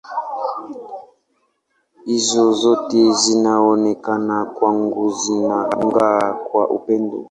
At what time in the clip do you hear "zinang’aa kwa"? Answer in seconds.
5.21-6.63